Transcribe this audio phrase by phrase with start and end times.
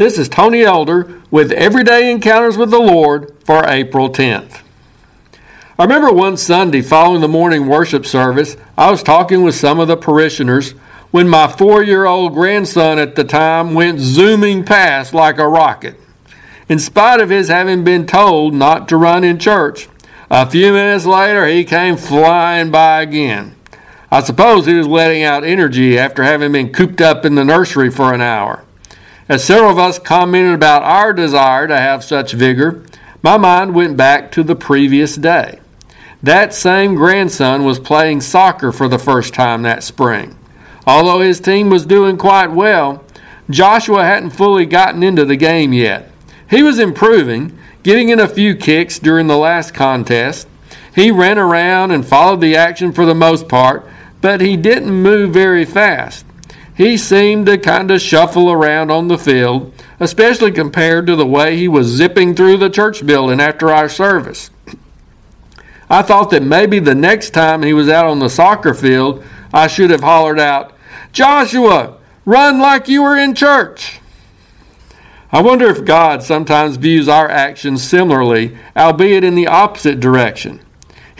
[0.00, 4.62] This is Tony Elder with Everyday Encounters with the Lord for April 10th.
[5.78, 9.88] I remember one Sunday following the morning worship service, I was talking with some of
[9.88, 10.70] the parishioners
[11.10, 15.96] when my four year old grandson at the time went zooming past like a rocket.
[16.70, 19.86] In spite of his having been told not to run in church,
[20.30, 23.54] a few minutes later he came flying by again.
[24.10, 27.90] I suppose he was letting out energy after having been cooped up in the nursery
[27.90, 28.64] for an hour.
[29.30, 32.84] As several of us commented about our desire to have such vigor,
[33.22, 35.60] my mind went back to the previous day.
[36.20, 40.36] That same grandson was playing soccer for the first time that spring.
[40.84, 43.04] Although his team was doing quite well,
[43.48, 46.10] Joshua hadn't fully gotten into the game yet.
[46.50, 50.48] He was improving, getting in a few kicks during the last contest.
[50.92, 53.86] He ran around and followed the action for the most part,
[54.20, 56.26] but he didn't move very fast.
[56.80, 61.54] He seemed to kind of shuffle around on the field, especially compared to the way
[61.54, 64.48] he was zipping through the church building after our service.
[65.90, 69.66] I thought that maybe the next time he was out on the soccer field, I
[69.66, 70.72] should have hollered out,
[71.12, 74.00] Joshua, run like you were in church.
[75.30, 80.62] I wonder if God sometimes views our actions similarly, albeit in the opposite direction.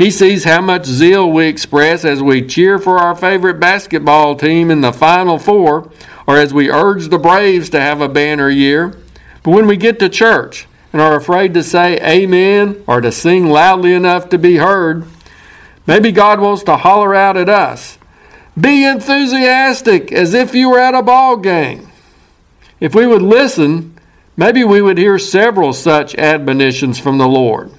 [0.01, 4.71] He sees how much zeal we express as we cheer for our favorite basketball team
[4.71, 5.91] in the Final Four,
[6.27, 8.97] or as we urge the Braves to have a banner year.
[9.43, 13.51] But when we get to church and are afraid to say amen or to sing
[13.51, 15.05] loudly enough to be heard,
[15.87, 17.99] maybe God wants to holler out at us
[18.59, 21.91] Be enthusiastic as if you were at a ball game.
[22.81, 23.99] If we would listen,
[24.35, 27.71] maybe we would hear several such admonitions from the Lord.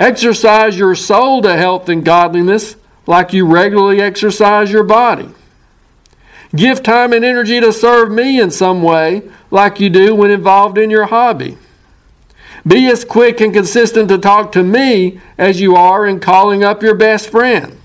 [0.00, 5.28] Exercise your soul to health and godliness like you regularly exercise your body.
[6.56, 10.78] Give time and energy to serve me in some way like you do when involved
[10.78, 11.58] in your hobby.
[12.66, 16.82] Be as quick and consistent to talk to me as you are in calling up
[16.82, 17.78] your best friend.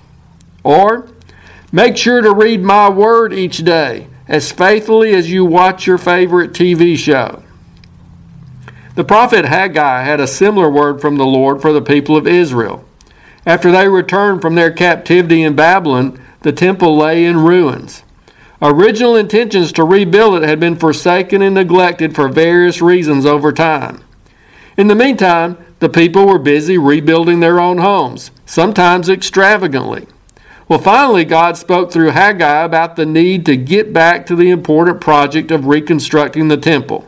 [0.64, 1.08] Or
[1.70, 6.52] make sure to read my word each day as faithfully as you watch your favorite
[6.52, 7.42] TV show.
[8.96, 12.82] The prophet Haggai had a similar word from the Lord for the people of Israel.
[13.44, 18.04] After they returned from their captivity in Babylon, the temple lay in ruins.
[18.62, 24.02] Original intentions to rebuild it had been forsaken and neglected for various reasons over time.
[24.78, 30.06] In the meantime, the people were busy rebuilding their own homes, sometimes extravagantly.
[30.68, 35.02] Well, finally, God spoke through Haggai about the need to get back to the important
[35.02, 37.06] project of reconstructing the temple.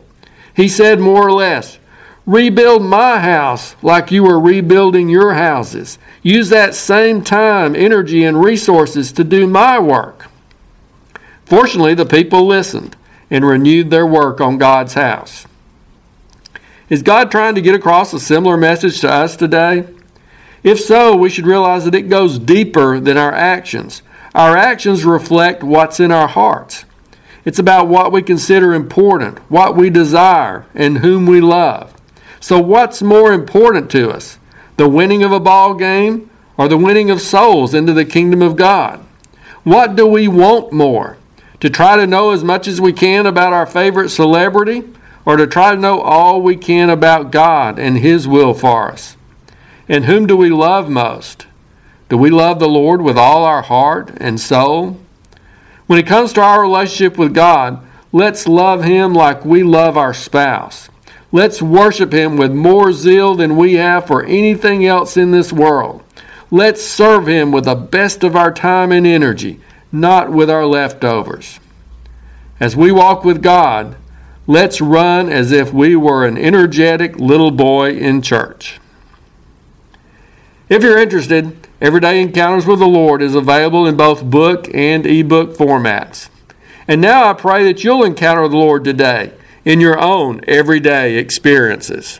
[0.53, 1.78] He said more or less,
[2.29, 5.97] Rebuild my house like you were rebuilding your houses.
[6.21, 10.27] Use that same time, energy, and resources to do my work.
[11.45, 12.95] Fortunately, the people listened
[13.31, 15.47] and renewed their work on God's house.
[16.87, 19.87] Is God trying to get across a similar message to us today?
[20.61, 24.03] If so, we should realize that it goes deeper than our actions.
[24.35, 26.85] Our actions reflect what's in our hearts.
[27.43, 31.98] It's about what we consider important, what we desire, and whom we love.
[32.39, 34.37] So, what's more important to us?
[34.77, 38.55] The winning of a ball game or the winning of souls into the kingdom of
[38.55, 39.05] God?
[39.63, 41.17] What do we want more?
[41.59, 44.83] To try to know as much as we can about our favorite celebrity
[45.25, 49.17] or to try to know all we can about God and His will for us?
[49.87, 51.47] And whom do we love most?
[52.07, 54.99] Do we love the Lord with all our heart and soul?
[55.87, 60.13] When it comes to our relationship with God, let's love Him like we love our
[60.13, 60.89] spouse.
[61.31, 66.03] Let's worship Him with more zeal than we have for anything else in this world.
[66.49, 69.59] Let's serve Him with the best of our time and energy,
[69.91, 71.59] not with our leftovers.
[72.59, 73.95] As we walk with God,
[74.47, 78.79] let's run as if we were an energetic little boy in church.
[80.67, 85.55] If you're interested, Everyday Encounters with the Lord is available in both book and ebook
[85.55, 86.29] formats.
[86.87, 89.33] And now I pray that you'll encounter the Lord today
[89.69, 92.19] in your own everyday experiences.